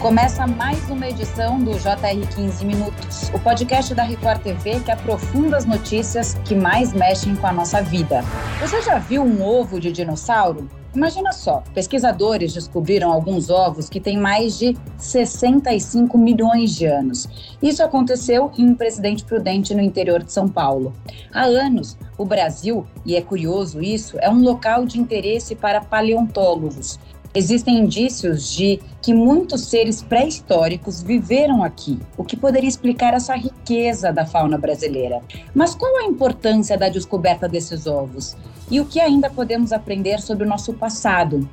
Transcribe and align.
Começa 0.00 0.46
mais 0.46 0.88
uma 0.88 1.06
edição 1.06 1.58
do 1.58 1.72
JR 1.72 2.26
15 2.34 2.64
Minutos, 2.64 3.28
o 3.34 3.38
podcast 3.38 3.94
da 3.94 4.02
Record 4.02 4.40
TV 4.40 4.80
que 4.80 4.90
aprofunda 4.90 5.58
as 5.58 5.66
notícias 5.66 6.32
que 6.46 6.54
mais 6.54 6.94
mexem 6.94 7.36
com 7.36 7.46
a 7.46 7.52
nossa 7.52 7.82
vida. 7.82 8.22
Você 8.60 8.80
já 8.80 8.98
viu 8.98 9.22
um 9.22 9.44
ovo 9.44 9.78
de 9.78 9.92
dinossauro? 9.92 10.66
Imagina 10.94 11.32
só, 11.32 11.62
pesquisadores 11.74 12.54
descobriram 12.54 13.12
alguns 13.12 13.50
ovos 13.50 13.90
que 13.90 14.00
têm 14.00 14.18
mais 14.18 14.58
de 14.58 14.74
65 14.96 16.16
milhões 16.16 16.74
de 16.74 16.86
anos. 16.86 17.28
Isso 17.62 17.82
aconteceu 17.82 18.50
em 18.56 18.74
Presidente 18.74 19.22
Prudente, 19.22 19.74
no 19.74 19.82
interior 19.82 20.22
de 20.22 20.32
São 20.32 20.48
Paulo. 20.48 20.94
Há 21.30 21.42
anos, 21.42 21.98
o 22.16 22.24
Brasil, 22.24 22.86
e 23.04 23.16
é 23.16 23.20
curioso 23.20 23.82
isso, 23.82 24.16
é 24.18 24.30
um 24.30 24.42
local 24.42 24.86
de 24.86 24.98
interesse 24.98 25.54
para 25.54 25.82
paleontólogos. 25.82 26.98
Existem 27.32 27.78
indícios 27.78 28.50
de 28.50 28.80
que 29.00 29.14
muitos 29.14 29.66
seres 29.66 30.02
pré-históricos 30.02 31.00
viveram 31.00 31.62
aqui, 31.62 31.96
o 32.16 32.24
que 32.24 32.36
poderia 32.36 32.68
explicar 32.68 33.14
essa 33.14 33.36
riqueza 33.36 34.12
da 34.12 34.26
fauna 34.26 34.58
brasileira. 34.58 35.22
Mas 35.54 35.74
qual 35.74 35.96
a 35.98 36.04
importância 36.04 36.76
da 36.76 36.88
descoberta 36.88 37.48
desses 37.48 37.86
ovos? 37.86 38.36
E 38.68 38.80
o 38.80 38.84
que 38.84 38.98
ainda 38.98 39.30
podemos 39.30 39.72
aprender 39.72 40.20
sobre 40.20 40.44
o 40.44 40.48
nosso 40.48 40.72
passado? 40.74 41.48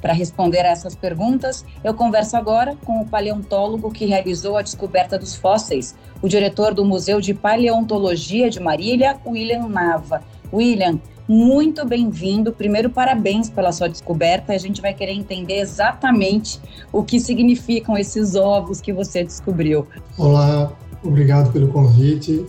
Para 0.00 0.12
responder 0.12 0.60
a 0.60 0.68
essas 0.68 0.94
perguntas, 0.94 1.64
eu 1.82 1.92
converso 1.92 2.36
agora 2.36 2.76
com 2.84 3.00
o 3.00 3.06
paleontólogo 3.06 3.90
que 3.90 4.06
realizou 4.06 4.56
a 4.56 4.62
descoberta 4.62 5.18
dos 5.18 5.34
fósseis, 5.34 5.96
o 6.22 6.28
diretor 6.28 6.72
do 6.72 6.84
Museu 6.84 7.20
de 7.20 7.34
Paleontologia 7.34 8.48
de 8.48 8.60
Marília, 8.60 9.18
William 9.26 9.66
Nava. 9.66 10.22
William, 10.52 11.00
muito 11.28 11.84
bem-vindo. 11.84 12.52
Primeiro, 12.52 12.90
parabéns 12.90 13.50
pela 13.50 13.72
sua 13.72 13.88
descoberta. 13.88 14.52
A 14.52 14.58
gente 14.58 14.80
vai 14.80 14.94
querer 14.94 15.12
entender 15.12 15.58
exatamente 15.58 16.60
o 16.92 17.02
que 17.02 17.18
significam 17.18 17.96
esses 17.96 18.34
ovos 18.34 18.80
que 18.80 18.92
você 18.92 19.24
descobriu. 19.24 19.86
Olá, 20.16 20.72
obrigado 21.02 21.52
pelo 21.52 21.68
convite. 21.68 22.46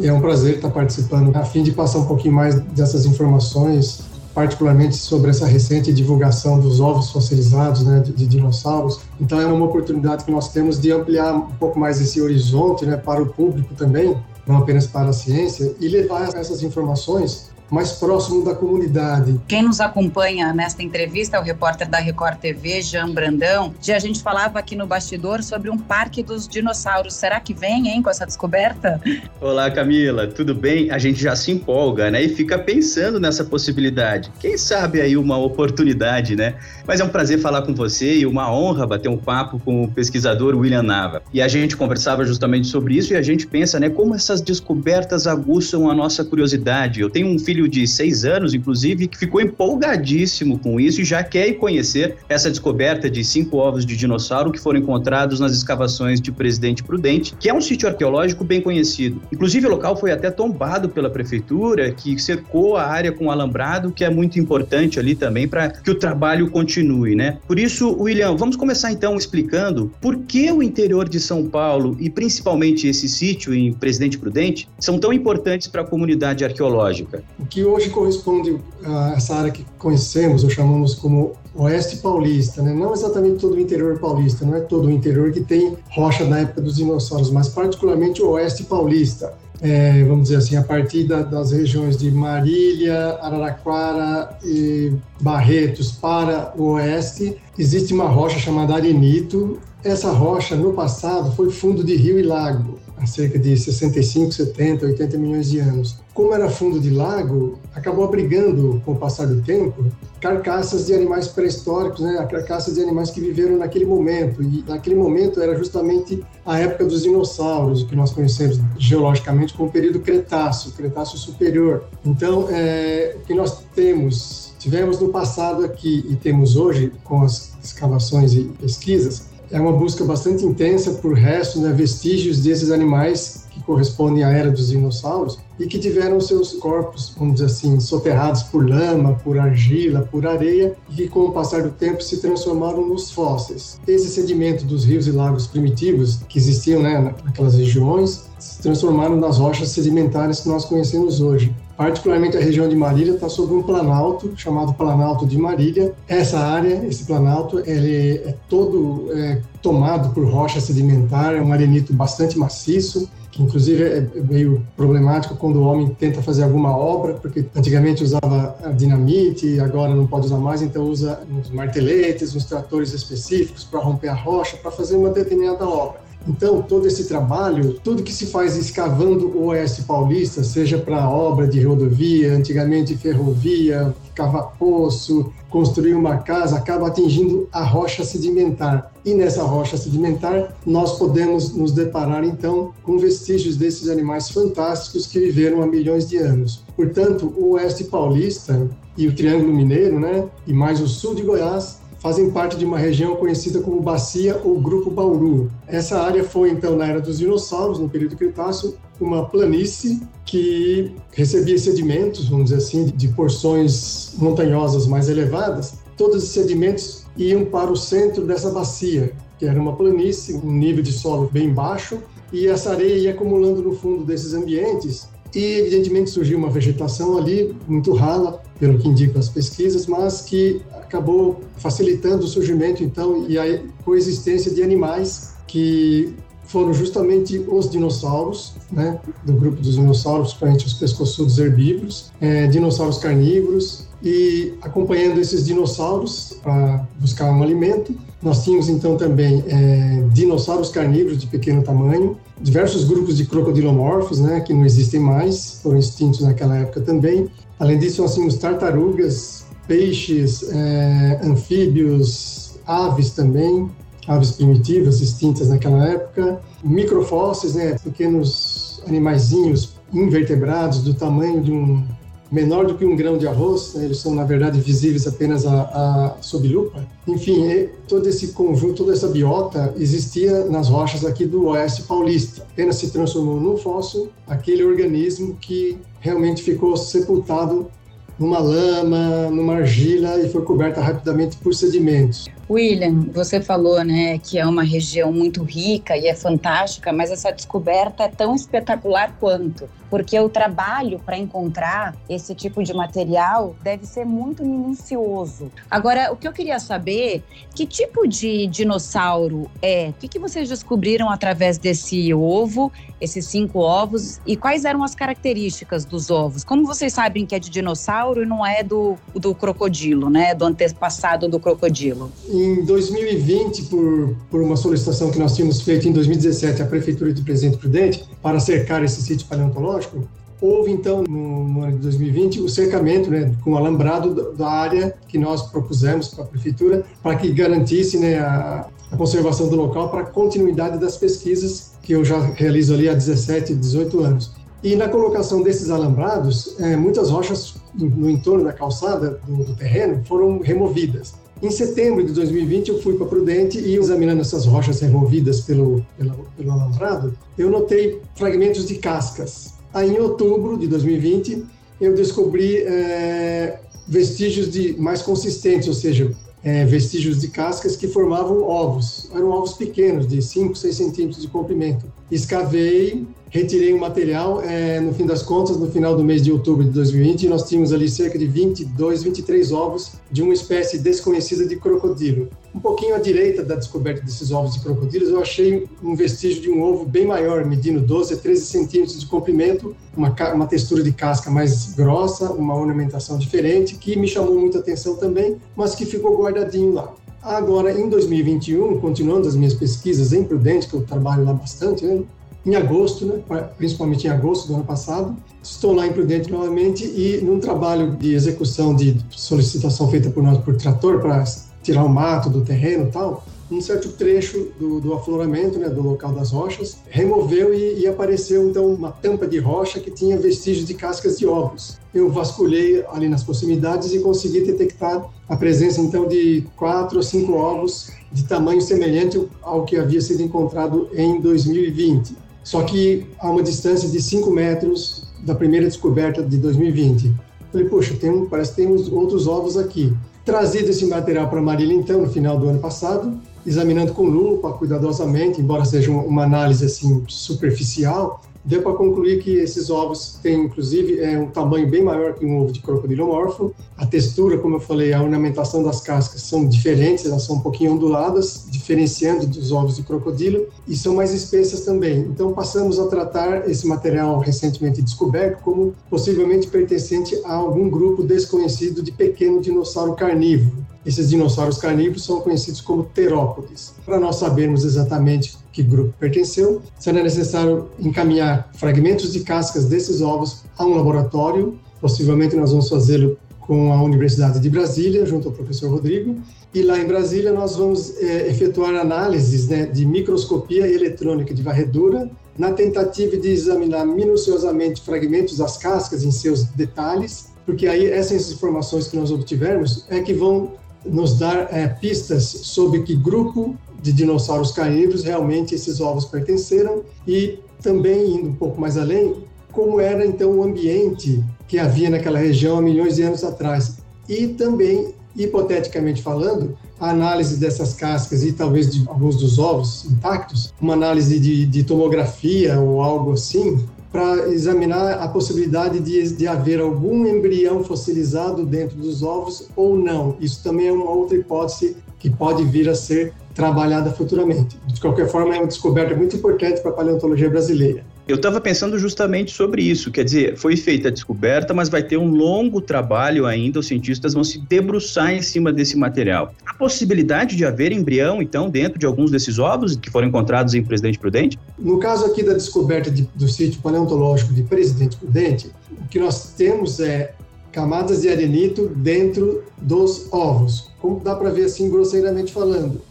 É 0.00 0.12
um 0.12 0.20
prazer 0.20 0.56
estar 0.56 0.70
participando, 0.70 1.34
a 1.36 1.44
fim 1.44 1.62
de 1.62 1.72
passar 1.72 1.98
um 1.98 2.06
pouquinho 2.06 2.34
mais 2.34 2.58
dessas 2.60 3.06
informações, 3.06 4.02
particularmente 4.34 4.96
sobre 4.96 5.30
essa 5.30 5.46
recente 5.46 5.92
divulgação 5.92 6.58
dos 6.58 6.80
ovos 6.80 7.10
fossilizados 7.10 7.84
né, 7.84 8.00
de, 8.00 8.12
de 8.12 8.26
dinossauros. 8.26 9.00
Então, 9.20 9.40
é 9.40 9.46
uma 9.46 9.64
oportunidade 9.64 10.24
que 10.24 10.32
nós 10.32 10.48
temos 10.48 10.80
de 10.80 10.90
ampliar 10.90 11.34
um 11.34 11.46
pouco 11.60 11.78
mais 11.78 12.00
esse 12.00 12.20
horizonte 12.20 12.84
né, 12.84 12.96
para 12.96 13.22
o 13.22 13.26
público 13.26 13.72
também, 13.74 14.16
não 14.44 14.56
apenas 14.58 14.88
para 14.88 15.10
a 15.10 15.12
ciência, 15.12 15.76
e 15.78 15.86
levar 15.86 16.34
essas 16.34 16.64
informações 16.64 17.53
mais 17.70 17.92
próximo 17.92 18.44
da 18.44 18.54
comunidade. 18.54 19.40
Quem 19.48 19.62
nos 19.62 19.80
acompanha 19.80 20.52
nesta 20.52 20.82
entrevista 20.82 21.36
é 21.36 21.40
o 21.40 21.42
repórter 21.42 21.88
da 21.88 21.98
Record 21.98 22.38
TV, 22.38 22.82
Jean 22.82 23.10
Brandão. 23.10 23.74
Já 23.80 23.96
a 23.96 23.98
gente 23.98 24.22
falava 24.22 24.58
aqui 24.58 24.76
no 24.76 24.86
bastidor 24.86 25.42
sobre 25.42 25.70
um 25.70 25.78
parque 25.78 26.22
dos 26.22 26.46
dinossauros. 26.46 27.14
Será 27.14 27.40
que 27.40 27.54
vem, 27.54 27.88
hein, 27.88 28.02
com 28.02 28.10
essa 28.10 28.26
descoberta? 28.26 29.00
Olá, 29.40 29.70
Camila, 29.70 30.26
tudo 30.26 30.54
bem? 30.54 30.90
A 30.90 30.98
gente 30.98 31.20
já 31.20 31.34
se 31.34 31.50
empolga, 31.50 32.10
né? 32.10 32.22
E 32.22 32.28
fica 32.28 32.58
pensando 32.58 33.18
nessa 33.18 33.44
possibilidade. 33.44 34.30
Quem 34.38 34.56
sabe 34.56 35.00
aí 35.00 35.16
uma 35.16 35.38
oportunidade, 35.38 36.36
né? 36.36 36.54
Mas 36.86 37.00
é 37.00 37.04
um 37.04 37.08
prazer 37.08 37.38
falar 37.40 37.62
com 37.62 37.74
você 37.74 38.18
e 38.18 38.26
uma 38.26 38.52
honra 38.52 38.86
bater 38.86 39.08
um 39.08 39.16
papo 39.16 39.58
com 39.58 39.84
o 39.84 39.90
pesquisador 39.90 40.54
William 40.54 40.82
Nava. 40.82 41.22
E 41.32 41.40
a 41.40 41.48
gente 41.48 41.76
conversava 41.76 42.24
justamente 42.24 42.66
sobre 42.66 42.96
isso 42.96 43.12
e 43.12 43.16
a 43.16 43.22
gente 43.22 43.46
pensa, 43.46 43.80
né, 43.80 43.88
como 43.88 44.14
essas 44.14 44.40
descobertas 44.40 45.26
aguçam 45.26 45.90
a 45.90 45.94
nossa 45.94 46.24
curiosidade. 46.24 47.00
Eu 47.00 47.10
tenho 47.10 47.28
um 47.28 47.38
filho 47.38 47.53
filho 47.54 47.68
de 47.68 47.86
seis 47.86 48.24
anos, 48.24 48.52
inclusive, 48.52 49.06
que 49.06 49.16
ficou 49.16 49.40
empolgadíssimo 49.40 50.58
com 50.58 50.80
isso 50.80 51.00
e 51.00 51.04
já 51.04 51.22
quer 51.22 51.52
conhecer 51.52 52.16
essa 52.28 52.50
descoberta 52.50 53.08
de 53.08 53.22
cinco 53.22 53.58
ovos 53.58 53.86
de 53.86 53.96
dinossauro 53.96 54.50
que 54.50 54.58
foram 54.58 54.80
encontrados 54.80 55.38
nas 55.38 55.52
escavações 55.52 56.20
de 56.20 56.32
Presidente 56.32 56.82
Prudente, 56.82 57.36
que 57.38 57.48
é 57.48 57.54
um 57.54 57.60
sítio 57.60 57.88
arqueológico 57.88 58.42
bem 58.42 58.60
conhecido. 58.60 59.22
Inclusive, 59.32 59.68
o 59.68 59.70
local 59.70 59.96
foi 59.96 60.10
até 60.10 60.32
tombado 60.32 60.88
pela 60.88 61.08
prefeitura, 61.08 61.92
que 61.92 62.20
cercou 62.20 62.76
a 62.76 62.84
área 62.84 63.12
com 63.12 63.30
alambrado, 63.30 63.92
que 63.92 64.04
é 64.04 64.10
muito 64.10 64.40
importante 64.40 64.98
ali 64.98 65.14
também 65.14 65.46
para 65.46 65.68
que 65.68 65.90
o 65.90 65.94
trabalho 65.94 66.50
continue, 66.50 67.14
né? 67.14 67.38
Por 67.46 67.58
isso, 67.60 67.96
William, 68.00 68.34
vamos 68.34 68.56
começar 68.56 68.90
então 68.90 69.16
explicando 69.16 69.92
por 70.00 70.16
que 70.24 70.50
o 70.50 70.60
interior 70.60 71.08
de 71.08 71.20
São 71.20 71.46
Paulo 71.46 71.96
e 72.00 72.10
principalmente 72.10 72.88
esse 72.88 73.08
sítio 73.08 73.54
em 73.54 73.72
Presidente 73.72 74.18
Prudente 74.18 74.68
são 74.80 74.98
tão 74.98 75.12
importantes 75.12 75.68
para 75.68 75.82
a 75.82 75.84
comunidade 75.84 76.44
arqueológica 76.44 77.22
o 77.44 77.46
que 77.46 77.62
hoje 77.62 77.90
corresponde 77.90 78.58
a 78.82 79.12
essa 79.16 79.36
área 79.36 79.50
que 79.50 79.66
conhecemos 79.78 80.42
ou 80.42 80.50
chamamos 80.50 80.94
como 80.94 81.32
Oeste 81.54 81.96
Paulista, 81.96 82.62
né? 82.62 82.72
não 82.72 82.92
exatamente 82.94 83.38
todo 83.38 83.54
o 83.54 83.60
interior 83.60 83.98
paulista, 83.98 84.46
não 84.46 84.56
é 84.56 84.60
todo 84.60 84.86
o 84.86 84.90
interior 84.90 85.30
que 85.30 85.40
tem 85.40 85.76
rocha 85.90 86.24
da 86.24 86.38
época 86.38 86.62
dos 86.62 86.76
dinossauros, 86.76 87.30
mas 87.30 87.48
particularmente 87.48 88.22
o 88.22 88.30
Oeste 88.30 88.64
Paulista. 88.64 89.34
É, 89.60 90.02
vamos 90.04 90.24
dizer 90.24 90.36
assim, 90.36 90.56
a 90.56 90.62
partir 90.62 91.04
da, 91.04 91.22
das 91.22 91.52
regiões 91.52 91.96
de 91.96 92.10
Marília, 92.10 93.18
Araraquara 93.20 94.36
e 94.42 94.92
Barretos 95.20 95.92
para 95.92 96.52
o 96.56 96.72
oeste, 96.72 97.36
existe 97.58 97.94
uma 97.94 98.08
rocha 98.08 98.38
chamada 98.38 98.74
arenito. 98.74 99.58
Essa 99.82 100.10
rocha, 100.10 100.56
no 100.56 100.72
passado, 100.72 101.30
foi 101.32 101.50
fundo 101.50 101.84
de 101.84 101.94
rio 101.94 102.18
e 102.18 102.22
lago 102.22 102.78
cerca 103.06 103.38
de 103.38 103.56
65, 103.56 104.32
70, 104.32 104.86
80 104.86 105.18
milhões 105.18 105.50
de 105.50 105.60
anos. 105.60 105.98
Como 106.12 106.32
era 106.32 106.48
fundo 106.48 106.78
de 106.78 106.90
lago, 106.90 107.58
acabou 107.74 108.04
abrigando, 108.04 108.80
com 108.84 108.92
o 108.92 108.96
passar 108.96 109.26
do 109.26 109.42
tempo, 109.42 109.84
carcaças 110.20 110.86
de 110.86 110.94
animais 110.94 111.26
pré-históricos, 111.26 112.00
né? 112.00 112.24
carcaças 112.30 112.74
de 112.74 112.82
animais 112.82 113.10
que 113.10 113.20
viveram 113.20 113.58
naquele 113.58 113.84
momento. 113.84 114.42
E 114.42 114.64
naquele 114.66 114.94
momento 114.94 115.40
era 115.40 115.56
justamente 115.58 116.24
a 116.46 116.58
época 116.58 116.84
dos 116.84 117.02
dinossauros, 117.02 117.82
que 117.82 117.96
nós 117.96 118.12
conhecemos 118.12 118.60
geologicamente 118.78 119.54
como 119.54 119.68
o 119.68 119.72
período 119.72 120.00
Cretáceo, 120.00 120.72
Cretáceo 120.72 121.18
superior. 121.18 121.84
Então, 122.04 122.46
é, 122.48 123.16
o 123.16 123.26
que 123.26 123.34
nós 123.34 123.58
temos, 123.74 124.54
tivemos 124.58 125.00
no 125.00 125.08
passado 125.08 125.64
aqui 125.64 126.06
e 126.08 126.14
temos 126.14 126.56
hoje 126.56 126.92
com 127.02 127.22
as 127.22 127.52
escavações 127.62 128.34
e 128.34 128.44
pesquisas, 128.44 129.33
é 129.50 129.60
uma 129.60 129.72
busca 129.72 130.04
bastante 130.04 130.44
intensa 130.44 130.92
por 130.94 131.14
restos, 131.14 131.62
né, 131.62 131.72
vestígios 131.72 132.40
desses 132.40 132.70
animais 132.70 133.44
que 133.50 133.62
correspondem 133.62 134.24
à 134.24 134.30
era 134.30 134.50
dos 134.50 134.68
dinossauros 134.68 135.38
e 135.58 135.66
que 135.66 135.78
tiveram 135.78 136.20
seus 136.20 136.54
corpos, 136.54 137.14
vamos 137.16 137.34
dizer 137.34 137.46
assim, 137.46 137.78
soterrados 137.78 138.42
por 138.44 138.68
lama, 138.68 139.14
por 139.22 139.38
argila, 139.38 140.00
por 140.10 140.26
areia 140.26 140.74
e 140.90 140.94
que 140.94 141.08
com 141.08 141.20
o 141.20 141.32
passar 141.32 141.62
do 141.62 141.70
tempo 141.70 142.02
se 142.02 142.20
transformaram 142.20 142.86
nos 142.88 143.12
fósseis. 143.12 143.80
Esse 143.86 144.08
sedimento 144.08 144.64
dos 144.64 144.84
rios 144.84 145.06
e 145.06 145.12
lagos 145.12 145.46
primitivos 145.46 146.18
que 146.28 146.38
existiam 146.38 146.82
né, 146.82 147.14
naquelas 147.24 147.54
regiões 147.54 148.24
se 148.38 148.60
transformaram 148.60 149.16
nas 149.16 149.38
rochas 149.38 149.68
sedimentares 149.68 150.40
que 150.40 150.48
nós 150.48 150.64
conhecemos 150.64 151.20
hoje. 151.20 151.54
Particularmente 151.76 152.36
a 152.36 152.40
região 152.40 152.68
de 152.68 152.76
Marília 152.76 153.14
está 153.14 153.28
sobre 153.28 153.54
um 153.54 153.62
planalto 153.62 154.32
chamado 154.36 154.74
Planalto 154.74 155.26
de 155.26 155.36
Marília. 155.36 155.92
Essa 156.06 156.38
área, 156.38 156.84
esse 156.86 157.04
planalto, 157.04 157.58
ele 157.60 158.18
é 158.24 158.34
todo 158.48 159.10
é, 159.12 159.40
tomado 159.60 160.14
por 160.14 160.24
rocha 160.24 160.60
sedimentar, 160.60 161.34
é 161.34 161.40
um 161.40 161.52
arenito 161.52 161.92
bastante 161.92 162.38
maciço, 162.38 163.08
que 163.32 163.42
inclusive 163.42 163.82
é 163.82 164.08
meio 164.30 164.64
problemático 164.76 165.34
quando 165.34 165.56
o 165.56 165.64
homem 165.64 165.88
tenta 165.98 166.22
fazer 166.22 166.44
alguma 166.44 166.76
obra, 166.76 167.14
porque 167.14 167.44
antigamente 167.56 168.04
usava 168.04 168.56
dinamite, 168.76 169.58
agora 169.58 169.92
não 169.92 170.06
pode 170.06 170.26
usar 170.26 170.38
mais, 170.38 170.62
então 170.62 170.84
usa 170.84 171.20
uns 171.28 171.50
marteletes, 171.50 172.36
uns 172.36 172.44
tratores 172.44 172.92
específicos 172.92 173.64
para 173.64 173.80
romper 173.80 174.08
a 174.08 174.14
rocha, 174.14 174.56
para 174.56 174.70
fazer 174.70 174.96
uma 174.96 175.10
determinada 175.10 175.68
obra. 175.68 176.03
Então, 176.26 176.62
todo 176.62 176.86
esse 176.86 177.04
trabalho, 177.04 177.78
tudo 177.84 178.02
que 178.02 178.12
se 178.12 178.26
faz 178.26 178.56
escavando 178.56 179.28
o 179.28 179.46
Oeste 179.46 179.82
Paulista, 179.82 180.42
seja 180.42 180.78
para 180.78 181.08
obra 181.08 181.46
de 181.46 181.60
rodovia, 181.62 182.32
antigamente 182.34 182.96
ferrovia, 182.96 183.94
cavar 184.14 184.52
poço, 184.58 185.32
construir 185.50 185.94
uma 185.94 186.18
casa, 186.18 186.56
acaba 186.56 186.88
atingindo 186.88 187.48
a 187.52 187.62
rocha 187.62 188.04
sedimentar. 188.04 188.92
E 189.04 189.12
nessa 189.12 189.42
rocha 189.42 189.76
sedimentar, 189.76 190.56
nós 190.64 190.98
podemos 190.98 191.54
nos 191.54 191.72
deparar 191.72 192.24
então 192.24 192.72
com 192.82 192.98
vestígios 192.98 193.56
desses 193.56 193.88
animais 193.88 194.30
fantásticos 194.30 195.06
que 195.06 195.18
viveram 195.18 195.62
há 195.62 195.66
milhões 195.66 196.08
de 196.08 196.16
anos. 196.16 196.64
Portanto, 196.74 197.32
o 197.36 197.50
Oeste 197.52 197.84
Paulista 197.84 198.68
e 198.96 199.06
o 199.08 199.14
Triângulo 199.14 199.52
Mineiro, 199.52 199.98
né, 199.98 200.24
e 200.46 200.52
mais 200.52 200.80
o 200.80 200.88
sul 200.88 201.14
de 201.14 201.22
Goiás, 201.22 201.80
fazem 202.04 202.30
parte 202.30 202.58
de 202.58 202.66
uma 202.66 202.76
região 202.76 203.16
conhecida 203.16 203.60
como 203.60 203.80
Bacia 203.80 204.38
ou 204.44 204.60
Grupo 204.60 204.90
Bauru. 204.90 205.50
Essa 205.66 206.02
área 206.02 206.22
foi, 206.22 206.50
então, 206.50 206.76
na 206.76 206.86
era 206.86 207.00
dos 207.00 207.18
dinossauros, 207.18 207.78
no 207.78 207.88
período 207.88 208.14
Cretáceo, 208.14 208.76
uma 209.00 209.24
planície 209.24 210.02
que 210.22 210.94
recebia 211.12 211.56
sedimentos, 211.56 212.28
vamos 212.28 212.50
dizer 212.50 212.58
assim, 212.58 212.84
de 212.94 213.08
porções 213.08 214.12
montanhosas 214.18 214.86
mais 214.86 215.08
elevadas. 215.08 215.78
Todos 215.96 216.24
os 216.24 216.28
sedimentos 216.28 217.06
iam 217.16 217.46
para 217.46 217.72
o 217.72 217.76
centro 217.76 218.26
dessa 218.26 218.50
bacia, 218.50 219.14
que 219.38 219.46
era 219.46 219.58
uma 219.58 219.74
planície, 219.74 220.34
um 220.34 220.52
nível 220.52 220.82
de 220.82 220.92
solo 220.92 221.30
bem 221.32 221.54
baixo, 221.54 221.98
e 222.30 222.46
essa 222.46 222.72
areia 222.72 222.96
ia 222.96 223.12
acumulando 223.12 223.62
no 223.62 223.74
fundo 223.74 224.04
desses 224.04 224.34
ambientes 224.34 225.08
e 225.34 225.58
evidentemente 225.58 226.10
surgiu 226.10 226.38
uma 226.38 226.48
vegetação 226.50 227.18
ali 227.18 227.56
muito 227.66 227.92
rala, 227.92 228.42
pelo 228.58 228.78
que 228.78 228.88
indicam 228.88 229.18
as 229.18 229.28
pesquisas, 229.28 229.86
mas 229.86 230.20
que 230.20 230.62
acabou 230.94 231.40
facilitando 231.56 232.24
o 232.24 232.28
surgimento, 232.28 232.84
então, 232.84 233.26
e 233.28 233.36
a 233.36 233.60
coexistência 233.84 234.52
de 234.52 234.62
animais 234.62 235.34
que 235.46 236.14
foram 236.46 236.72
justamente 236.72 237.38
os 237.48 237.68
dinossauros, 237.68 238.54
né, 238.70 239.00
do 239.24 239.32
grupo 239.32 239.60
dos 239.60 239.74
dinossauros, 239.74 240.28
principalmente 240.28 240.66
os 240.66 240.74
pescoçudos 240.74 241.38
herbívoros, 241.38 242.12
é, 242.20 242.46
dinossauros 242.46 242.98
carnívoros, 242.98 243.86
e 244.02 244.52
acompanhando 244.60 245.18
esses 245.18 245.46
dinossauros 245.46 246.36
para 246.42 246.86
buscar 247.00 247.32
um 247.32 247.42
alimento. 247.42 247.94
Nós 248.22 248.44
tínhamos 248.44 248.68
então 248.68 248.98
também 248.98 249.42
é, 249.48 250.04
dinossauros 250.12 250.70
carnívoros 250.70 251.18
de 251.18 251.26
pequeno 251.26 251.62
tamanho, 251.62 252.16
diversos 252.40 252.84
grupos 252.84 253.16
de 253.16 253.24
crocodilomorfos, 253.24 254.20
né, 254.20 254.40
que 254.40 254.52
não 254.52 254.64
existem 254.64 255.00
mais, 255.00 255.60
foram 255.62 255.78
extintos 255.78 256.20
naquela 256.20 256.56
época 256.58 256.82
também. 256.82 257.28
Além 257.58 257.78
disso, 257.78 258.02
nós 258.02 258.12
tínhamos 258.12 258.36
tartarugas, 258.36 259.43
peixes, 259.66 260.44
é, 260.50 261.20
anfíbios, 261.22 262.58
aves 262.66 263.10
também, 263.10 263.70
aves 264.06 264.32
primitivas 264.32 265.00
extintas 265.00 265.48
naquela 265.48 265.86
época, 265.86 266.40
microfósseis, 266.62 267.54
né, 267.54 267.76
pequenos 267.82 268.82
animaizinhos 268.86 269.74
invertebrados 269.92 270.82
do 270.82 270.94
tamanho 270.94 271.42
de 271.42 271.52
um 271.52 271.84
menor 272.30 272.66
do 272.66 272.74
que 272.74 272.84
um 272.84 272.96
grão 272.96 273.16
de 273.16 273.28
arroz, 273.28 273.74
né, 273.74 273.84
eles 273.84 273.98
são 273.98 274.14
na 274.14 274.24
verdade 274.24 274.60
visíveis 274.60 275.06
apenas 275.06 275.46
a, 275.46 275.62
a 275.62 276.16
sob 276.20 276.48
lupa. 276.48 276.84
Enfim, 277.06 277.68
todo 277.86 278.08
esse 278.08 278.28
conjunto, 278.28 278.74
toda 278.74 278.92
essa 278.92 279.06
biota 279.08 279.72
existia 279.76 280.44
nas 280.46 280.68
rochas 280.68 281.04
aqui 281.04 281.24
do 281.24 281.46
Oeste 281.46 281.82
Paulista. 281.82 282.42
Apenas 282.50 282.76
se 282.76 282.90
transformou 282.90 283.40
num 283.40 283.56
fóssil 283.56 284.10
aquele 284.26 284.64
organismo 284.64 285.36
que 285.40 285.78
realmente 286.00 286.42
ficou 286.42 286.76
sepultado 286.76 287.70
numa 288.18 288.38
lama, 288.38 289.30
numa 289.30 289.56
argila 289.56 290.18
e 290.20 290.28
foi 290.28 290.42
coberta 290.42 290.80
rapidamente 290.80 291.36
por 291.38 291.54
sedimentos. 291.54 292.28
William, 292.48 293.06
você 293.12 293.40
falou, 293.40 293.82
né, 293.82 294.18
que 294.18 294.38
é 294.38 294.46
uma 294.46 294.62
região 294.62 295.12
muito 295.12 295.42
rica 295.42 295.96
e 295.96 296.06
é 296.06 296.14
fantástica, 296.14 296.92
mas 296.92 297.10
essa 297.10 297.30
descoberta 297.30 298.04
é 298.04 298.08
tão 298.08 298.34
espetacular 298.34 299.16
quanto, 299.18 299.68
porque 299.90 300.18
o 300.18 300.28
trabalho 300.28 300.98
para 300.98 301.16
encontrar 301.16 301.96
esse 302.08 302.34
tipo 302.34 302.62
de 302.62 302.74
material 302.74 303.54
deve 303.62 303.86
ser 303.86 304.04
muito 304.04 304.44
minucioso. 304.44 305.50
Agora, 305.70 306.12
o 306.12 306.16
que 306.16 306.26
eu 306.26 306.32
queria 306.32 306.58
saber, 306.58 307.22
que 307.54 307.66
tipo 307.66 308.06
de 308.06 308.46
dinossauro 308.46 309.50
é? 309.62 309.90
O 309.90 309.92
que, 309.94 310.08
que 310.08 310.18
vocês 310.18 310.48
descobriram 310.48 311.08
através 311.08 311.58
desse 311.58 312.12
ovo, 312.12 312.72
esses 313.00 313.26
cinco 313.26 313.60
ovos, 313.60 314.20
e 314.26 314.36
quais 314.36 314.64
eram 314.64 314.82
as 314.82 314.94
características 314.94 315.84
dos 315.84 316.10
ovos? 316.10 316.44
Como 316.44 316.66
vocês 316.66 316.92
sabem 316.92 317.24
que 317.24 317.34
é 317.34 317.38
de 317.38 317.48
dinossauro 317.48 318.22
e 318.22 318.26
não 318.26 318.44
é 318.44 318.62
do, 318.62 318.96
do 319.14 319.34
crocodilo, 319.34 320.10
né, 320.10 320.34
do 320.34 320.44
antepassado 320.44 321.28
do 321.28 321.38
crocodilo? 321.38 322.12
Em 322.34 322.64
2020, 322.64 323.66
por, 323.66 324.16
por 324.28 324.42
uma 324.42 324.56
solicitação 324.56 325.08
que 325.08 325.20
nós 325.20 325.36
tínhamos 325.36 325.60
feito 325.60 325.86
em 325.86 325.92
2017 325.92 326.62
à 326.62 326.66
Prefeitura 326.66 327.12
de 327.12 327.22
Presidente 327.22 327.58
Prudente 327.58 328.04
para 328.20 328.40
cercar 328.40 328.82
esse 328.82 329.00
sítio 329.02 329.24
paleontológico, 329.28 330.02
houve 330.40 330.72
então 330.72 331.04
no, 331.08 331.44
no, 331.44 331.62
ano 331.62 331.72
de 331.74 331.78
2020 331.78 332.40
o 332.40 332.48
cercamento 332.48 333.08
né, 333.08 333.32
com 333.44 333.56
alambrado 333.56 334.32
da 334.32 334.48
área 334.48 334.96
que 335.06 335.16
nós 335.16 335.42
propusemos 335.42 336.08
para 336.08 336.24
a 336.24 336.26
prefeitura 336.26 336.84
para 337.00 337.14
que 337.14 337.30
garantisse 337.30 338.00
né, 338.00 338.18
a, 338.18 338.68
a, 338.90 338.96
conservação 338.96 339.48
do 339.48 339.54
local 339.54 339.88
para 339.88 340.00
a 340.00 340.06
continuidade 340.06 340.76
das 340.80 340.96
pesquisas 340.96 341.74
que 341.84 341.92
eu 341.92 342.04
já 342.04 342.18
realizo 342.18 342.74
ali 342.74 342.88
há 342.88 342.94
17, 342.94 343.54
18 343.54 344.00
anos. 344.00 344.32
E 344.60 344.74
na 344.74 344.88
colocação 344.88 345.40
desses 345.40 345.70
alambrados, 345.70 346.58
é, 346.58 346.74
muitas 346.74 347.10
rochas 347.10 347.54
no 347.76 348.10
entorno 348.10 348.42
da 348.42 348.52
calçada 348.52 349.20
do, 349.24 349.44
do 349.44 349.54
terreno 349.54 350.02
foram 350.04 350.40
removidas. 350.40 351.22
Em 351.44 351.50
setembro 351.50 352.02
de 352.02 352.10
2020, 352.14 352.70
eu 352.70 352.80
fui 352.80 352.96
para 352.96 353.04
Prudente 353.04 353.58
e, 353.58 353.76
examinando 353.76 354.22
essas 354.22 354.46
rochas 354.46 354.80
removidas 354.80 355.42
pelo, 355.42 355.84
pelo, 355.98 356.26
pelo 356.34 356.50
alambrado, 356.50 357.14
eu 357.36 357.50
notei 357.50 358.00
fragmentos 358.14 358.66
de 358.66 358.76
cascas. 358.76 359.52
Aí, 359.74 359.90
em 359.90 359.98
outubro 359.98 360.56
de 360.56 360.66
2020, 360.66 361.44
eu 361.78 361.94
descobri 361.94 362.62
é, 362.62 363.60
vestígios 363.86 364.50
de 364.50 364.72
mais 364.80 365.02
consistentes, 365.02 365.68
ou 365.68 365.74
seja, 365.74 366.10
é, 366.44 366.64
vestígios 366.64 367.20
de 367.20 367.28
cascas 367.28 367.74
que 367.74 367.88
formavam 367.88 368.42
ovos. 368.42 369.08
Eram 369.14 369.30
ovos 369.30 369.54
pequenos, 369.54 370.06
de 370.06 370.20
5, 370.20 370.54
6 370.54 370.76
centímetros 370.76 371.22
de 371.22 371.28
comprimento. 371.28 371.86
Escavei, 372.10 373.06
retirei 373.30 373.72
o 373.72 373.80
material, 373.80 374.42
é, 374.42 374.78
no 374.78 374.92
fim 374.92 375.06
das 375.06 375.22
contas, 375.22 375.56
no 375.56 375.70
final 375.70 375.96
do 375.96 376.04
mês 376.04 376.22
de 376.22 376.30
outubro 376.30 376.62
de 376.62 376.70
2020, 376.70 377.28
nós 377.28 377.48
tínhamos 377.48 377.72
ali 377.72 377.88
cerca 377.88 378.18
de 378.18 378.26
22, 378.26 379.02
23 379.02 379.52
ovos 379.52 379.92
de 380.12 380.22
uma 380.22 380.34
espécie 380.34 380.78
desconhecida 380.78 381.46
de 381.46 381.56
crocodilo. 381.56 382.28
Um 382.54 382.60
pouquinho 382.60 382.94
à 382.94 382.98
direita 382.98 383.42
da 383.42 383.56
descoberta 383.56 384.00
desses 384.02 384.30
ovos 384.30 384.54
de 384.54 384.60
crocodilos, 384.60 385.08
eu 385.10 385.20
achei 385.20 385.66
um 385.82 385.96
vestígio 385.96 386.40
de 386.40 386.50
um 386.50 386.62
ovo 386.62 386.84
bem 386.84 387.04
maior, 387.04 387.44
medindo 387.44 387.80
12 387.80 388.14
a 388.14 388.16
13 388.16 388.46
centímetros 388.46 389.00
de 389.00 389.06
comprimento, 389.06 389.74
uma, 389.96 390.14
uma 390.32 390.46
textura 390.46 390.80
de 390.80 390.92
casca 390.92 391.30
mais 391.32 391.74
grossa, 391.74 392.30
uma 392.30 392.54
ornamentação 392.54 393.18
diferente, 393.18 393.74
que 393.74 393.98
me 393.98 394.06
chamou 394.06 394.38
muita 394.38 394.60
atenção 394.60 394.94
também, 394.94 395.36
mas 395.56 395.74
que 395.74 395.84
ficou 395.84 396.16
guardadinho 396.16 396.72
lá. 396.72 396.94
Agora, 397.20 397.72
em 397.72 397.88
2021, 397.88 398.78
continuando 398.80 399.26
as 399.26 399.34
minhas 399.34 399.54
pesquisas 399.54 400.12
em 400.12 400.22
Prudente, 400.22 400.68
que 400.68 400.74
eu 400.74 400.82
trabalho 400.82 401.24
lá 401.24 401.32
bastante, 401.32 401.84
né? 401.84 402.04
em 402.46 402.54
agosto, 402.54 403.06
né? 403.06 403.20
principalmente 403.56 404.06
em 404.06 404.10
agosto 404.10 404.46
do 404.46 404.54
ano 404.54 404.64
passado, 404.64 405.16
estou 405.42 405.72
lá 405.72 405.86
em 405.86 405.92
Prudente 405.92 406.30
novamente 406.30 406.84
e 406.84 407.20
num 407.22 407.40
trabalho 407.40 407.96
de 407.96 408.14
execução 408.14 408.76
de 408.76 408.96
solicitação 409.10 409.88
feita 409.88 410.10
por 410.10 410.22
nós 410.22 410.38
por 410.38 410.54
trator 410.56 411.00
para 411.00 411.24
tirar 411.64 411.84
o 411.84 411.88
mato 411.88 412.30
do 412.30 412.42
terreno 412.42 412.88
e 412.88 412.90
tal, 412.92 413.24
um 413.50 413.60
certo 413.60 413.90
trecho 413.92 414.52
do, 414.58 414.80
do 414.80 414.94
afloramento, 414.94 415.58
né, 415.58 415.68
do 415.68 415.82
local 415.82 416.12
das 416.12 416.30
rochas, 416.30 416.78
removeu 416.88 417.52
e, 417.52 417.80
e, 417.80 417.86
apareceu 417.86 418.48
então 418.48 418.66
uma 418.66 418.90
tampa 418.90 419.26
de 419.26 419.38
rocha 419.38 419.80
que 419.80 419.90
tinha 419.90 420.16
vestígios 420.16 420.66
de 420.66 420.74
cascas 420.74 421.18
de 421.18 421.26
ovos. 421.26 421.78
Eu 421.92 422.10
vasculhei 422.10 422.84
ali 422.90 423.08
nas 423.08 423.22
proximidades 423.22 423.92
e 423.92 424.00
consegui 424.00 424.40
detectar 424.40 425.08
a 425.28 425.36
presença 425.36 425.80
então 425.80 426.06
de 426.08 426.44
quatro 426.56 426.96
ou 426.98 427.02
cinco 427.02 427.34
ovos 427.34 427.90
de 428.10 428.24
tamanho 428.24 428.60
semelhante 428.60 429.20
ao 429.42 429.64
que 429.64 429.76
havia 429.76 430.00
sido 430.00 430.22
encontrado 430.22 430.88
em 430.94 431.20
2020. 431.20 432.16
Só 432.42 432.62
que 432.62 433.06
a 433.18 433.30
uma 433.30 433.42
distância 433.42 433.88
de 433.88 434.00
5 434.00 434.30
metros 434.30 435.04
da 435.22 435.34
primeira 435.34 435.66
descoberta 435.66 436.22
de 436.22 436.36
2020. 436.36 437.10
Falei, 437.50 437.68
poxa, 437.68 437.94
tem 437.98 438.26
parece 438.26 438.50
que 438.50 438.56
tem 438.56 438.68
outros 438.92 439.26
ovos 439.26 439.56
aqui. 439.56 439.94
Trazido 440.24 440.70
esse 440.70 440.86
material 440.86 441.28
para 441.28 441.40
Marília, 441.42 441.74
então, 441.74 442.00
no 442.00 442.08
final 442.08 442.38
do 442.38 442.48
ano 442.48 442.58
passado, 442.58 443.20
examinando 443.46 443.92
com 443.92 444.04
lupa, 444.04 444.52
cuidadosamente, 444.52 445.40
embora 445.40 445.64
seja 445.64 445.90
uma 445.90 446.22
análise 446.22 446.64
assim 446.64 447.04
superficial, 447.06 448.22
deu 448.44 448.62
para 448.62 448.74
concluir 448.74 449.22
que 449.22 449.36
esses 449.36 449.70
ovos 449.70 450.18
têm, 450.22 450.44
inclusive, 450.44 451.00
é, 451.00 451.18
um 451.18 451.28
tamanho 451.28 451.68
bem 451.68 451.82
maior 451.82 452.14
que 452.14 452.26
um 452.26 452.40
ovo 452.40 452.52
de 452.52 452.60
crocodilomorfo. 452.60 453.54
A 453.76 453.86
textura, 453.86 454.38
como 454.38 454.56
eu 454.56 454.60
falei, 454.60 454.92
a 454.92 455.02
ornamentação 455.02 455.62
das 455.62 455.80
cascas 455.80 456.20
são 456.22 456.46
diferentes, 456.46 457.06
elas 457.06 457.22
são 457.22 457.36
um 457.36 457.40
pouquinho 457.40 457.72
onduladas, 457.72 458.46
diferenciando 458.50 459.26
dos 459.26 459.50
ovos 459.50 459.76
de 459.76 459.82
crocodilo, 459.82 460.46
e 460.68 460.76
são 460.76 460.94
mais 460.94 461.12
espessas 461.12 461.60
também. 461.60 462.00
Então, 462.00 462.32
passamos 462.32 462.78
a 462.78 462.86
tratar 462.86 463.48
esse 463.48 463.66
material 463.66 464.18
recentemente 464.18 464.82
descoberto 464.82 465.42
como 465.42 465.74
possivelmente 465.88 466.46
pertencente 466.48 467.18
a 467.24 467.34
algum 467.34 467.70
grupo 467.70 468.02
desconhecido 468.02 468.82
de 468.82 468.92
pequeno 468.92 469.40
dinossauro 469.40 469.94
carnívoro. 469.94 470.73
Esses 470.84 471.08
dinossauros 471.08 471.58
carnívoros 471.58 472.04
são 472.04 472.20
conhecidos 472.20 472.60
como 472.60 472.84
terópodes. 472.84 473.74
Para 473.86 473.98
nós 473.98 474.16
sabermos 474.16 474.64
exatamente 474.64 475.36
que 475.52 475.62
grupo 475.62 475.94
pertenceu, 475.98 476.60
será 476.78 477.02
necessário 477.02 477.68
encaminhar 477.78 478.50
fragmentos 478.54 479.12
de 479.12 479.20
cascas 479.20 479.66
desses 479.66 480.02
ovos 480.02 480.44
a 480.58 480.64
um 480.64 480.74
laboratório. 480.74 481.58
Possivelmente 481.80 482.36
nós 482.36 482.50
vamos 482.50 482.68
fazê-lo 482.68 483.16
com 483.40 483.72
a 483.72 483.82
Universidade 483.82 484.40
de 484.40 484.50
Brasília, 484.50 485.04
junto 485.04 485.28
ao 485.28 485.34
professor 485.34 485.70
Rodrigo. 485.70 486.16
E 486.52 486.62
lá 486.62 486.78
em 486.78 486.86
Brasília 486.86 487.32
nós 487.32 487.56
vamos 487.56 487.96
é, 487.98 488.28
efetuar 488.28 488.74
análises 488.74 489.48
né, 489.48 489.66
de 489.66 489.84
microscopia 489.84 490.66
eletrônica 490.66 491.34
de 491.34 491.42
varredura, 491.42 492.10
na 492.38 492.52
tentativa 492.52 493.16
de 493.16 493.28
examinar 493.28 493.84
minuciosamente 493.86 494.80
fragmentos 494.82 495.38
das 495.38 495.56
cascas 495.56 496.02
em 496.04 496.10
seus 496.10 496.44
detalhes, 496.44 497.32
porque 497.46 497.66
aí 497.66 497.86
essas 497.86 498.32
informações 498.32 498.88
que 498.88 498.96
nós 498.96 499.10
obtivermos 499.10 499.84
é 499.88 500.00
que 500.00 500.14
vão 500.14 500.52
nos 500.84 501.18
dar 501.18 501.48
é, 501.50 501.66
pistas 501.68 502.24
sobre 502.24 502.82
que 502.82 502.94
grupo 502.94 503.56
de 503.82 503.92
dinossauros 503.92 504.52
carnívoros 504.52 505.04
realmente 505.04 505.54
esses 505.54 505.80
ovos 505.80 506.04
pertenceram 506.06 506.82
e 507.06 507.38
também 507.62 508.16
indo 508.16 508.28
um 508.28 508.34
pouco 508.34 508.60
mais 508.60 508.76
além, 508.76 509.16
como 509.52 509.80
era 509.80 510.04
então 510.04 510.30
o 510.30 510.42
ambiente 510.42 511.22
que 511.46 511.58
havia 511.58 511.90
naquela 511.90 512.18
região 512.18 512.58
há 512.58 512.62
milhões 512.62 512.96
de 512.96 513.02
anos 513.02 513.22
atrás. 513.22 513.78
E 514.08 514.28
também, 514.28 514.94
hipoteticamente 515.16 516.02
falando, 516.02 516.56
a 516.80 516.90
análise 516.90 517.38
dessas 517.38 517.74
cascas 517.74 518.24
e 518.24 518.32
talvez 518.32 518.70
de 518.70 518.86
alguns 518.88 519.16
dos 519.16 519.38
ovos 519.38 519.84
intactos, 519.84 520.52
uma 520.60 520.74
análise 520.74 521.18
de, 521.20 521.46
de 521.46 521.62
tomografia 521.62 522.58
ou 522.60 522.82
algo 522.82 523.12
assim, 523.12 523.64
para 523.94 524.28
examinar 524.30 524.94
a 524.94 525.06
possibilidade 525.06 525.78
de, 525.78 526.16
de 526.16 526.26
haver 526.26 526.60
algum 526.60 527.06
embrião 527.06 527.62
fossilizado 527.62 528.44
dentro 528.44 528.76
dos 528.76 529.04
ovos 529.04 529.48
ou 529.54 529.78
não. 529.78 530.16
Isso 530.18 530.42
também 530.42 530.66
é 530.66 530.72
uma 530.72 530.90
outra 530.90 531.16
hipótese 531.16 531.76
que 531.96 532.10
pode 532.10 532.42
vir 532.42 532.68
a 532.68 532.74
ser 532.74 533.12
trabalhada 533.36 533.92
futuramente. 533.92 534.58
De 534.66 534.80
qualquer 534.80 535.08
forma, 535.08 535.36
é 535.36 535.38
uma 535.38 535.46
descoberta 535.46 535.94
muito 535.94 536.16
importante 536.16 536.60
para 536.60 536.72
a 536.72 536.74
paleontologia 536.74 537.30
brasileira. 537.30 537.84
Eu 538.06 538.16
estava 538.16 538.38
pensando 538.38 538.78
justamente 538.78 539.32
sobre 539.32 539.62
isso, 539.62 539.90
quer 539.90 540.04
dizer, 540.04 540.36
foi 540.36 540.56
feita 540.56 540.88
a 540.88 540.90
descoberta, 540.90 541.54
mas 541.54 541.70
vai 541.70 541.82
ter 541.82 541.96
um 541.96 542.10
longo 542.10 542.60
trabalho 542.60 543.24
ainda, 543.24 543.60
os 543.60 543.66
cientistas 543.66 544.12
vão 544.12 544.22
se 544.22 544.38
debruçar 544.40 545.14
em 545.14 545.22
cima 545.22 545.50
desse 545.50 545.74
material. 545.74 546.34
A 546.44 546.52
possibilidade 546.52 547.34
de 547.34 547.46
haver 547.46 547.72
embrião, 547.72 548.20
então, 548.20 548.50
dentro 548.50 548.78
de 548.78 548.84
alguns 548.84 549.10
desses 549.10 549.38
ovos 549.38 549.74
que 549.76 549.90
foram 549.90 550.08
encontrados 550.08 550.52
em 550.52 550.62
Presidente 550.62 550.98
Prudente? 550.98 551.38
No 551.58 551.78
caso 551.78 552.04
aqui 552.04 552.22
da 552.22 552.34
descoberta 552.34 552.90
de, 552.90 553.08
do 553.14 553.26
sítio 553.26 553.62
paleontológico 553.62 554.34
de 554.34 554.42
Presidente 554.42 554.98
Prudente, 554.98 555.50
o 555.70 555.88
que 555.88 555.98
nós 555.98 556.34
temos 556.34 556.80
é 556.80 557.14
camadas 557.52 558.02
de 558.02 558.10
arenito 558.10 558.68
dentro 558.76 559.44
dos 559.62 560.12
ovos. 560.12 560.68
Como 560.78 561.00
dá 561.00 561.16
para 561.16 561.30
ver 561.30 561.44
assim, 561.44 561.70
grosseiramente 561.70 562.30
falando. 562.30 562.82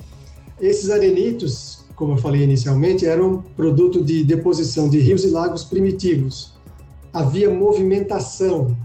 Esses 0.60 0.89
arenitos 0.89 1.82
como 1.95 2.13
eu 2.13 2.17
falei 2.17 2.43
inicialmente, 2.43 3.05
era 3.05 3.23
um 3.23 3.38
produto 3.41 4.03
de 4.03 4.23
deposição 4.23 4.89
de 4.89 5.00
rios 5.00 5.23
e 5.23 5.29
lagos 5.29 5.63
primitivos. 5.63 6.53
Havia 7.12 7.50
movimentação, 7.50 8.75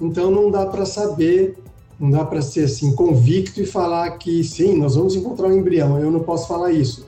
então 0.00 0.30
não 0.30 0.50
dá 0.50 0.66
para 0.66 0.86
saber, 0.86 1.58
não 1.98 2.10
dá 2.10 2.24
para 2.24 2.40
ser 2.40 2.64
assim 2.64 2.94
convicto 2.94 3.60
e 3.60 3.66
falar 3.66 4.10
que 4.12 4.42
sim, 4.42 4.76
nós 4.76 4.96
vamos 4.96 5.14
encontrar 5.14 5.48
um 5.48 5.56
embrião. 5.56 5.98
Eu 5.98 6.10
não 6.10 6.20
posso 6.20 6.48
falar 6.48 6.72
isso. 6.72 7.06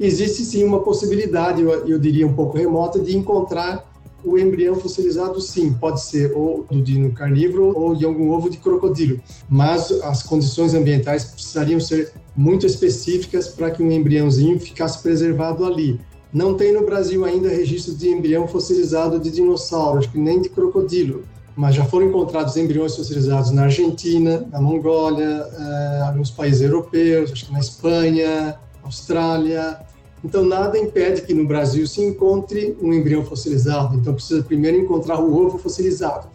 Existe 0.00 0.42
sim 0.44 0.64
uma 0.64 0.80
possibilidade, 0.80 1.62
eu, 1.62 1.70
eu 1.86 1.98
diria 1.98 2.26
um 2.26 2.34
pouco 2.34 2.56
remota, 2.56 2.98
de 2.98 3.16
encontrar 3.16 3.93
o 4.24 4.38
embrião 4.38 4.74
fossilizado, 4.76 5.40
sim, 5.40 5.72
pode 5.72 6.00
ser 6.02 6.32
ou 6.34 6.64
do 6.70 6.82
dino 6.82 7.12
carnívoro 7.12 7.76
ou 7.76 7.94
de 7.94 8.04
algum 8.04 8.30
ovo 8.30 8.48
de 8.48 8.56
crocodilo, 8.58 9.20
mas 9.48 9.90
as 10.02 10.22
condições 10.22 10.74
ambientais 10.74 11.24
precisariam 11.24 11.78
ser 11.78 12.12
muito 12.36 12.66
específicas 12.66 13.48
para 13.48 13.70
que 13.70 13.82
um 13.82 13.90
embriãozinho 13.90 14.58
ficasse 14.58 15.02
preservado 15.02 15.64
ali. 15.64 16.00
Não 16.32 16.54
tem 16.54 16.72
no 16.72 16.84
Brasil 16.84 17.24
ainda 17.24 17.48
registro 17.48 17.94
de 17.94 18.08
embrião 18.08 18.48
fossilizado 18.48 19.20
de 19.20 19.30
dinossauro, 19.30 20.08
que 20.08 20.18
nem 20.18 20.40
de 20.40 20.48
crocodilo, 20.48 21.22
mas 21.54 21.74
já 21.76 21.84
foram 21.84 22.08
encontrados 22.08 22.56
embriões 22.56 22.96
fossilizados 22.96 23.52
na 23.52 23.64
Argentina, 23.64 24.44
na 24.50 24.60
Mongólia, 24.60 25.46
eh, 25.56 26.02
alguns 26.04 26.30
países 26.30 26.62
europeus, 26.62 27.30
acho 27.30 27.46
que 27.46 27.52
na 27.52 27.60
Espanha, 27.60 28.58
Austrália. 28.82 29.78
Então, 30.24 30.42
nada 30.42 30.78
impede 30.78 31.22
que 31.22 31.34
no 31.34 31.46
Brasil 31.46 31.86
se 31.86 32.02
encontre 32.02 32.76
um 32.80 32.94
embrião 32.94 33.22
fossilizado. 33.24 33.94
Então, 33.94 34.14
precisa 34.14 34.42
primeiro 34.42 34.78
encontrar 34.78 35.20
o 35.20 35.36
ovo 35.36 35.58
fossilizado. 35.58 36.28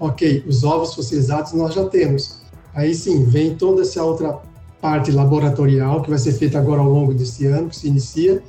Ok, 0.00 0.42
os 0.46 0.64
ovos 0.64 0.94
fossilizados 0.94 1.52
nós 1.52 1.74
já 1.74 1.84
temos. 1.86 2.40
Aí 2.74 2.94
sim, 2.94 3.24
vem 3.24 3.54
toda 3.54 3.82
essa 3.82 4.02
outra 4.02 4.40
parte 4.80 5.12
laboratorial 5.12 6.02
que 6.02 6.10
vai 6.10 6.18
ser 6.18 6.32
feita 6.32 6.58
agora 6.58 6.80
ao 6.80 6.90
longo 6.90 7.14
deste 7.14 7.46
ano, 7.46 7.68
que 7.68 7.76
se 7.76 7.86
inicia, 7.86 8.42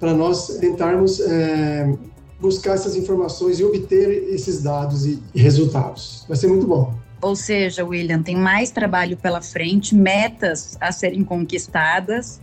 para 0.00 0.14
nós 0.14 0.46
tentarmos 0.58 1.20
é, 1.20 1.92
buscar 2.40 2.74
essas 2.74 2.96
informações 2.96 3.58
e 3.58 3.64
obter 3.64 4.32
esses 4.32 4.62
dados 4.62 5.04
e, 5.04 5.22
e 5.34 5.40
resultados. 5.40 6.24
Vai 6.28 6.36
ser 6.36 6.46
muito 6.46 6.66
bom. 6.66 6.94
Ou 7.20 7.34
seja, 7.34 7.84
William, 7.84 8.22
tem 8.22 8.36
mais 8.36 8.70
trabalho 8.70 9.16
pela 9.16 9.42
frente, 9.42 9.94
metas 9.94 10.76
a 10.80 10.92
serem 10.92 11.24
conquistadas. 11.24 12.40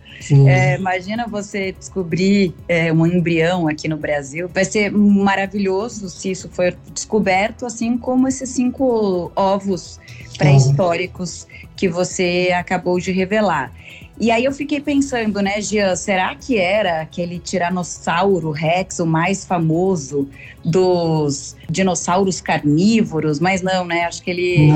É, 0.48 0.76
imagina 0.76 1.28
você 1.28 1.72
descobrir 1.72 2.54
é, 2.68 2.92
um 2.92 3.06
embrião 3.06 3.68
aqui 3.68 3.88
no 3.88 3.98
Brasil. 3.98 4.50
Vai 4.54 4.66
ser 4.66 4.92
maravilhoso 4.92 6.10
se 6.10 6.32
isso 6.32 6.50
for 6.50 6.76
descoberto, 6.94 7.66
assim 7.66 7.98
como 7.98 8.28
esses 8.28 8.50
cinco 8.50 9.32
ovos 9.36 10.00
pré-históricos 10.38 11.48
que 11.76 11.88
você 11.88 12.54
acabou 12.54 13.00
de 13.00 13.12
revelar. 13.12 13.72
E 14.20 14.32
aí 14.32 14.46
eu 14.46 14.52
fiquei 14.52 14.80
pensando, 14.80 15.42
né, 15.42 15.60
Jean, 15.62 15.96
será 15.96 16.34
que 16.36 16.58
era 16.58 17.02
aquele 17.02 17.38
tiranossauro 17.38 18.52
rex, 18.52 19.00
o 19.00 19.06
mais 19.06 19.44
famoso 19.44 20.28
dos 20.64 21.56
dinossauros 21.70 22.40
carnívoros? 22.40 23.40
Mas 23.40 23.62
não, 23.62 23.86
né? 23.86 24.06
Acho 24.06 24.24
que 24.24 24.32
ele 24.32 24.72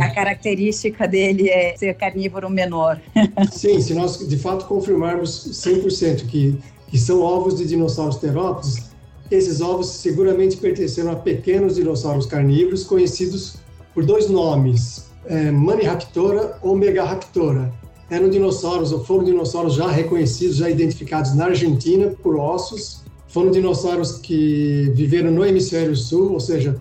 a 0.00 0.10
característica 0.10 1.08
dele 1.08 1.48
é 1.48 1.74
ser 1.76 1.94
carnívoro 1.94 2.50
menor. 2.50 3.00
Sim, 3.50 3.80
se 3.80 3.94
nós 3.94 4.18
de 4.18 4.36
fato 4.36 4.66
confirmarmos 4.66 5.48
100% 5.52 6.26
que 6.26 6.58
que 6.92 6.98
são 6.98 7.22
ovos 7.22 7.56
de 7.56 7.66
dinossauros 7.66 8.16
terópodes, 8.16 8.90
esses 9.30 9.62
ovos 9.62 9.88
seguramente 9.88 10.58
pertenceram 10.58 11.12
a 11.12 11.16
pequenos 11.16 11.76
dinossauros 11.76 12.26
carnívoros 12.26 12.84
conhecidos 12.84 13.56
por 13.94 14.04
dois 14.04 14.28
nomes, 14.28 15.06
é, 15.24 15.50
Maniraptora 15.50 16.58
ou 16.60 16.76
Megaraptora. 16.76 17.72
Eram 18.12 18.28
dinossauros, 18.28 18.92
ou 18.92 19.02
foram 19.02 19.24
dinossauros 19.24 19.72
já 19.72 19.90
reconhecidos, 19.90 20.56
já 20.56 20.68
identificados 20.68 21.34
na 21.34 21.46
Argentina 21.46 22.14
por 22.22 22.36
ossos. 22.36 23.00
Foram 23.26 23.50
dinossauros 23.50 24.18
que 24.18 24.92
viveram 24.94 25.30
no 25.30 25.42
hemisfério 25.42 25.96
sul, 25.96 26.30
ou 26.30 26.38
seja, 26.38 26.78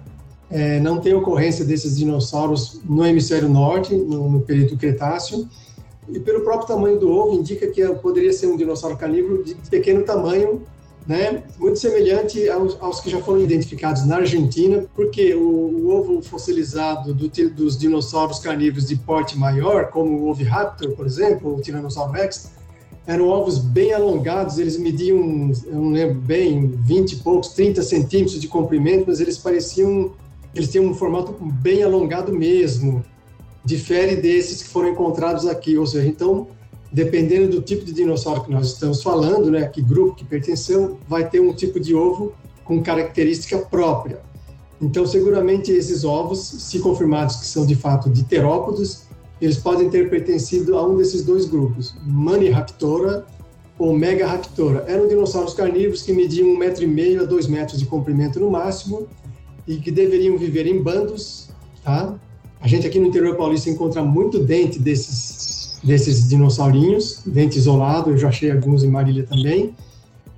é, 0.49 0.81
não 0.81 0.99
tem 0.99 1.13
ocorrência 1.13 1.63
desses 1.63 1.95
dinossauros 1.95 2.81
no 2.83 3.05
hemisfério 3.05 3.47
norte, 3.47 3.95
no, 3.95 4.29
no 4.29 4.41
período 4.41 4.75
Cretáceo. 4.75 5.47
E 6.09 6.19
pelo 6.19 6.41
próprio 6.41 6.67
tamanho 6.67 6.99
do 6.99 7.09
ovo, 7.09 7.39
indica 7.39 7.65
que 7.67 7.81
poderia 7.95 8.33
ser 8.33 8.47
um 8.47 8.57
dinossauro 8.57 8.97
carnívoro 8.97 9.41
de 9.41 9.55
pequeno 9.69 10.03
tamanho, 10.03 10.63
né, 11.07 11.43
muito 11.57 11.79
semelhante 11.79 12.47
aos, 12.49 12.77
aos, 12.79 12.99
que 12.99 13.09
já 13.09 13.19
foram 13.19 13.41
identificados 13.41 14.05
na 14.05 14.17
Argentina, 14.17 14.85
porque 14.95 15.33
o, 15.33 15.41
o 15.41 15.89
ovo 15.89 16.21
fossilizado 16.21 17.13
do, 17.13 17.27
dos 17.49 17.77
dinossauros 17.77 18.39
carnívoros 18.39 18.87
de 18.87 18.95
porte 18.95 19.37
maior, 19.37 19.89
como 19.89 20.19
o 20.19 20.29
Oviraptor, 20.29 20.91
por 20.91 21.05
exemplo, 21.05 21.55
o 21.55 21.61
Tiranossauro 21.61 22.11
Rex, 22.11 22.51
eram 23.07 23.27
ovos 23.29 23.57
bem 23.57 23.93
alongados, 23.93 24.59
eles 24.59 24.77
mediam, 24.77 25.51
eu 25.65 25.75
não 25.75 25.89
lembro 25.89 26.15
bem, 26.21 26.67
20 26.67 27.13
e 27.13 27.15
poucos, 27.17 27.49
30 27.49 27.81
centímetros 27.81 28.39
de 28.39 28.47
comprimento, 28.47 29.05
mas 29.07 29.19
eles 29.19 29.37
pareciam, 29.37 30.11
eles 30.53 30.71
tinham 30.71 30.85
um 30.85 30.93
formato 30.93 31.33
bem 31.41 31.81
alongado 31.81 32.31
mesmo, 32.31 33.03
difere 33.65 34.15
desses 34.15 34.61
que 34.61 34.69
foram 34.69 34.89
encontrados 34.89 35.47
aqui, 35.47 35.77
ou 35.77 35.85
seja, 35.87 36.07
então 36.07 36.47
dependendo 36.91 37.49
do 37.49 37.61
tipo 37.61 37.85
de 37.85 37.93
dinossauro 37.93 38.43
que 38.43 38.51
nós 38.51 38.67
estamos 38.67 39.01
falando, 39.01 39.49
né, 39.49 39.67
que 39.67 39.81
grupo 39.81 40.15
que 40.15 40.25
pertenceu, 40.25 40.97
vai 41.07 41.29
ter 41.29 41.39
um 41.39 41.53
tipo 41.53 41.79
de 41.79 41.95
ovo 41.95 42.33
com 42.63 42.81
característica 42.81 43.57
própria. 43.57 44.19
Então, 44.81 45.05
seguramente 45.05 45.71
esses 45.71 46.03
ovos, 46.03 46.39
se 46.39 46.79
confirmados 46.79 47.35
que 47.35 47.45
são 47.45 47.65
de 47.65 47.75
fato 47.75 48.09
de 48.09 48.23
terópodos, 48.23 49.03
eles 49.39 49.57
podem 49.57 49.89
ter 49.89 50.09
pertencido 50.09 50.77
a 50.77 50.85
um 50.85 50.97
desses 50.97 51.23
dois 51.23 51.45
grupos, 51.45 51.95
Maniraptora 52.05 53.25
ou 53.77 53.95
Megaraptora. 53.97 54.85
Eram 54.87 55.07
dinossauros 55.07 55.53
carnívoros 55.53 56.01
que 56.01 56.11
mediam 56.11 56.49
um 56.49 56.57
metro 56.57 56.83
e 56.83 56.87
meio 56.87 57.21
a 57.21 57.25
dois 57.25 57.47
metros 57.47 57.79
de 57.79 57.85
comprimento 57.85 58.39
no 58.39 58.51
máximo 58.51 59.07
e 59.67 59.77
que 59.77 59.91
deveriam 59.91 60.37
viver 60.37 60.67
em 60.67 60.81
bandos, 60.81 61.49
tá? 61.83 62.19
A 62.59 62.67
gente 62.67 62.85
aqui 62.85 62.99
no 62.99 63.07
interior 63.07 63.35
paulista 63.35 63.69
encontra 63.69 64.03
muito 64.03 64.39
dente 64.39 64.77
desses 64.77 65.30
desses 65.83 66.27
dinossaurinhos, 66.27 67.21
dente 67.25 67.57
isolado, 67.57 68.11
eu 68.11 68.17
já 68.17 68.29
achei 68.29 68.51
alguns 68.51 68.83
em 68.83 68.89
Marília 68.89 69.23
também, 69.23 69.75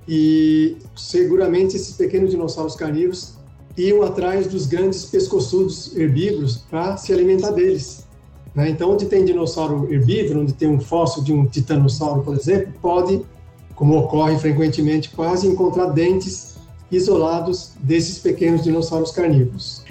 e 0.08 0.76
seguramente 0.96 1.76
esses 1.76 1.96
pequenos 1.96 2.30
dinossauros 2.30 2.74
carnívoros 2.74 3.34
iam 3.76 4.02
atrás 4.02 4.46
dos 4.46 4.66
grandes 4.66 5.04
pescoçudos 5.04 5.96
herbívoros 5.96 6.58
para 6.70 6.96
se 6.96 7.12
alimentar 7.12 7.50
deles. 7.50 8.06
Né? 8.54 8.70
Então, 8.70 8.92
onde 8.92 9.06
tem 9.06 9.24
dinossauro 9.24 9.92
herbívoro, 9.92 10.40
onde 10.40 10.52
tem 10.52 10.68
um 10.68 10.80
fóssil 10.80 11.22
de 11.22 11.32
um 11.32 11.46
titanossauro, 11.46 12.22
por 12.22 12.36
exemplo, 12.36 12.72
pode, 12.80 13.20
como 13.74 13.98
ocorre 13.98 14.38
frequentemente, 14.38 15.10
quase 15.10 15.46
encontrar 15.46 15.86
dentes 15.86 16.54
isolados 16.90 17.72
desses 17.80 18.18
pequenos 18.18 18.62
dinossauros 18.62 19.10
carnívoros. 19.10 19.82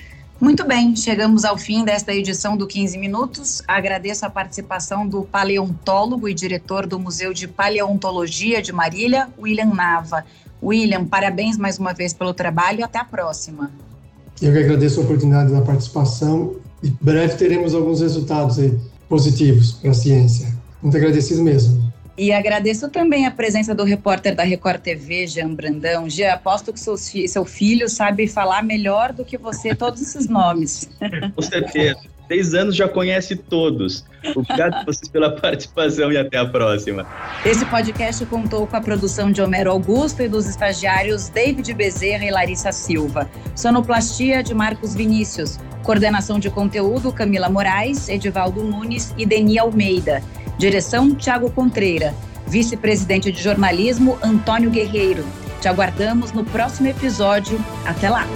Muito 0.44 0.68
bem, 0.68 0.94
chegamos 0.94 1.46
ao 1.46 1.58
fim 1.58 1.86
desta 1.86 2.14
edição 2.14 2.58
do 2.58 2.68
15 2.68 2.98
Minutos. 2.98 3.64
Agradeço 3.66 4.26
a 4.26 4.30
participação 4.30 5.08
do 5.08 5.24
paleontólogo 5.24 6.28
e 6.28 6.34
diretor 6.34 6.86
do 6.86 7.00
Museu 7.00 7.34
de 7.34 7.48
Paleontologia 7.48 8.62
de 8.62 8.74
Marília, 8.74 9.30
William 9.40 9.74
Nava. 9.74 10.26
William, 10.62 11.06
parabéns 11.06 11.58
mais 11.58 11.80
uma 11.80 11.94
vez 11.94 12.12
pelo 12.12 12.34
trabalho 12.34 12.82
e 12.82 12.84
até 12.84 13.00
a 13.00 13.06
próxima. 13.06 13.72
Eu 14.42 14.52
que 14.52 14.60
agradeço 14.60 15.00
a 15.00 15.04
oportunidade 15.06 15.50
da 15.50 15.62
participação 15.62 16.58
e 16.84 16.90
breve 16.90 17.38
teremos 17.38 17.74
alguns 17.74 18.02
resultados 18.02 18.58
positivos 19.08 19.72
para 19.72 19.92
a 19.92 19.94
ciência. 19.94 20.54
Muito 20.82 20.98
agradecido 20.98 21.42
mesmo. 21.42 21.83
E 22.18 22.32
agradeço 22.32 22.90
também 22.90 23.26
a 23.26 23.32
presença 23.32 23.74
do 23.74 23.84
repórter 23.84 24.36
da 24.36 24.44
Record 24.44 24.82
TV, 24.82 25.26
Jean 25.26 25.54
Brandão. 25.54 26.08
Jean, 26.10 26.34
aposto 26.34 26.72
que 26.72 26.80
seu 26.80 27.46
filho 27.46 27.90
sabe 27.90 28.28
falar 28.28 28.64
melhor 28.64 29.12
do 29.12 29.26
que 29.26 29.38
você 29.38 29.74
todos 29.74 30.02
esses 30.02 30.28
nomes. 30.28 30.90
Com 31.36 31.42
certeza. 31.42 32.00
Seis 32.28 32.54
anos 32.54 32.76
já 32.76 32.88
conhece 32.88 33.36
todos. 33.36 34.06
Obrigado 34.36 34.76
a 34.76 34.86
vocês 34.86 35.10
pela 35.10 35.36
participação 35.36 36.12
e 36.12 36.18
até 36.18 36.38
a 36.38 36.46
próxima. 36.46 37.06
Esse 37.46 37.66
podcast 37.66 38.26
contou 38.28 38.66
com 38.66 38.78
a 38.78 38.82
produção 38.82 39.32
de 39.32 39.42
Homero 39.42 39.72
Augusto 39.72 40.22
e 40.22 40.28
dos 40.28 40.48
estagiários 40.48 41.28
David 41.30 41.74
Bezerra 41.74 42.26
e 42.26 42.32
Larissa 42.32 42.72
Silva. 42.72 43.30
Sonoplastia 43.56 44.42
de 44.42 44.54
Marcos 44.54 44.96
Vinícius. 44.96 45.60
Coordenação 45.84 46.40
de 46.40 46.50
conteúdo 46.50 47.12
Camila 47.12 47.50
Moraes, 47.50 48.08
Edivaldo 48.08 48.64
Nunes 48.64 49.14
e 49.18 49.26
Deni 49.26 49.60
Almeida. 49.60 50.24
Direção 50.58 51.14
Tiago 51.16 51.50
Contreira. 51.52 52.14
Vice-presidente 52.48 53.32
de 53.32 53.42
jornalismo 53.42 54.18
Antônio 54.22 54.70
Guerreiro. 54.70 55.26
Te 55.62 55.68
aguardamos 55.68 56.32
no 56.32 56.44
próximo 56.44 56.88
episódio. 56.88 57.58
Até 57.86 58.10
lá! 58.10 58.28